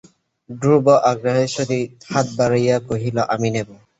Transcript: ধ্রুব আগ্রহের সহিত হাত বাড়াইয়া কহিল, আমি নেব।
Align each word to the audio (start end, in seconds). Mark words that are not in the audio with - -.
ধ্রুব 0.49 0.85
আগ্রহের 1.03 1.49
সহিত 1.55 1.91
হাত 2.09 2.27
বাড়াইয়া 2.37 2.77
কহিল, 2.87 3.17
আমি 3.33 3.49
নেব। 3.55 3.69